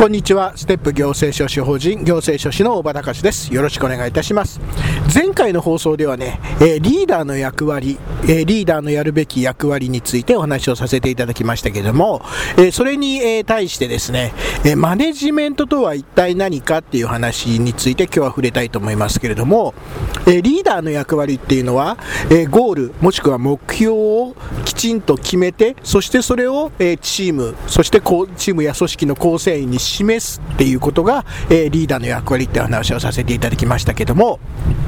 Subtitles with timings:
[0.00, 0.56] こんにちは。
[0.56, 3.52] ステップ行政書士法人行政書士の大場隆です。
[3.52, 4.58] よろしくお願いいたします。
[5.14, 12.22] 前回の放送ではね、えーリーダーの役割、えーリーダーのやるべき役割についてお話をさせていただきましたけれども、
[12.56, 14.32] えーそれに、え対してですね、
[14.64, 19.74] えマネジメントとは一体何かっていう話について今日は触れたいと思いますけれども、
[20.26, 21.98] えリーダーの役割っていうのは、
[22.30, 34.40] えゴールもしくは目標をきちんと決めてそしてそれを、えチームそしてチームや組織の構成員に示示すっていうことが、えーリーダーの役割って話をさせていただきましたけども、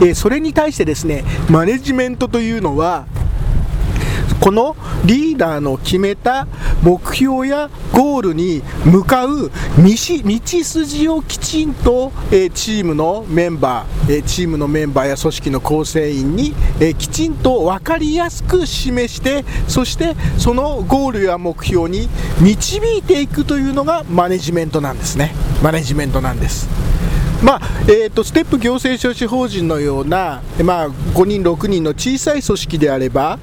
[0.00, 3.06] えーそれに対してですねマネジメントというのは
[4.40, 6.46] このリーダーの決めた
[6.82, 12.12] 目標やゴールに向かう道筋をきちんと、
[12.54, 16.54] チームのメンバー、チームのメンバーや組織の構成員に、
[16.98, 22.08] きちんと分かりやすく示してそしてそのゴールや目標に
[22.40, 25.34] 導いていくというのがマネジメントなんですね。
[25.62, 26.68] マネジメントなんです。
[27.42, 33.38] まあえー、とステップ行政書士法人のような、まあ、5人、6人の小さい組織であれば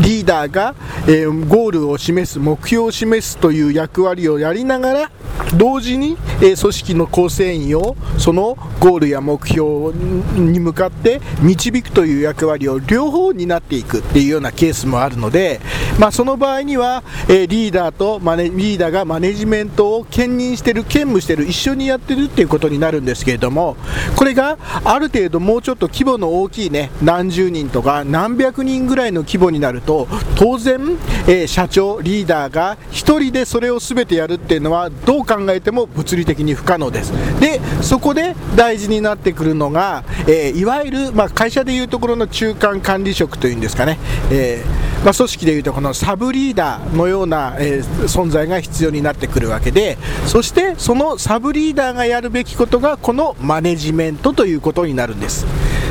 [0.00, 0.74] リーダーが、
[1.06, 5.10] えーゴールを示す、目標を示すという役割をやりながら、
[5.56, 9.92] 同時に、え組織の構成員をそのゴールや目標
[10.36, 15.60] に向かって導くという役割を両方になっていくっていうようなケースもあるので、
[15.98, 23.76] まあ、その場合には、えリーダーとマネリーダーがマネジメントを兼任してる、兼務してる、一緒にやってるっていうことになるんですけれども、
[24.16, 37.12] これがある程度もうちょっと規模の大きいね、何十人とか何百人ぐらいの規模になると、当然、え社長、リーダーが一人でそれを全てやるっていうのは、どう考えても物理的に不可能です。
[37.40, 43.98] で、そこで大事になってくるのが、えーいわゆる、まあ、会社でいうところの中間管理職というんですかね、
[44.30, 55.46] えーまあ、組織でいうとこのサブリーダーのような、え存在が必要になってくるわけで、そしてそのサブリーダーがやるべきことが、このマネジメントということになるんです。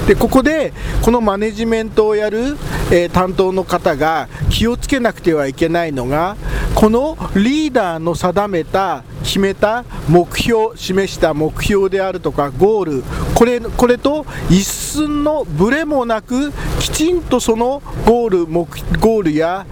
[0.07, 0.71] でここで
[1.01, 2.57] このマネジメントをやる、
[2.91, 6.37] えー担当の方が気をつけなくてはいけないのが
[6.75, 13.03] このリーダーの定めた決めた目標示した目標であるとかゴール。
[13.35, 18.65] これこれと一寸のブレもなくきちんとそのゴール目
[19.01, 19.65] ゴールや、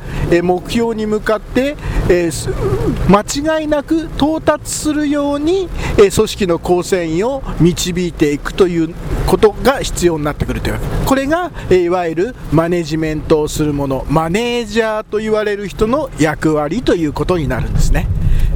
[0.43, 1.77] 目標に向かって、
[2.09, 8.95] えー間違いなく到達するように、え組織の構成員を導いていくという
[9.27, 10.85] ことが必要になってくるというわけ。
[11.05, 14.05] これが、えいわゆるマネジメントをするもの。
[14.09, 18.07] マネージャーと言われる人の役割ということになるんですね。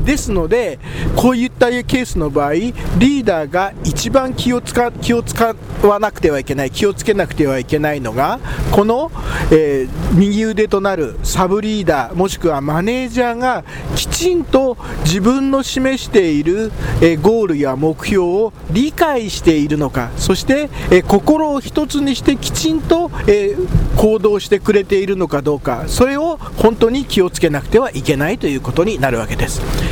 [0.05, 0.79] ですので
[1.15, 8.39] こういったケースの場合リーダーが一番気を使気を使わなくてはいけない気をつけなくてはいけないのが
[8.71, 9.11] この、
[9.51, 13.63] えー右腕となるサブリーダーもしくはマネージャーが
[13.95, 16.71] きちんと自分の示している、
[17.01, 23.55] えーゴールや目標を理解しているのかそして、えー心を一つにしてきちんと、え
[23.97, 29.88] 行動してくれているのかどうかそれを本当に気をつけなくてはいけないということになるわけです。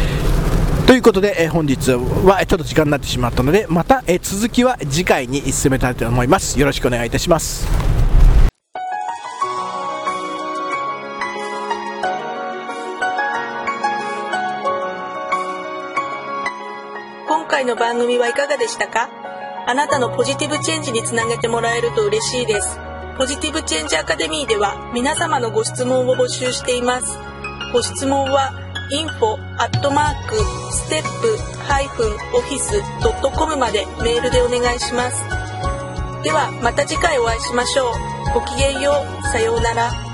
[0.88, 7.68] ということで、えー本日はちょっと時間になってしまったのでまた、えー続きは次回に進めたいと思いますよろしくお願いいたします
[17.28, 19.10] 今回の番組はいかがでしたか？
[19.68, 22.80] あなたのポジティブチェンジにつなげてもらえると嬉しいです。
[23.18, 27.18] ポジティブチェンジアカデミーでは皆様のご質問を募集しています。
[27.74, 28.54] ご質問は
[28.90, 30.36] info アットマーク
[30.72, 35.24] ステップハイフンオフィスドットコムまでメールでお願いします。
[36.24, 37.94] ではまた次回お会いしましょう。
[38.34, 39.24] ごきげんよう。
[39.28, 40.07] さようなら。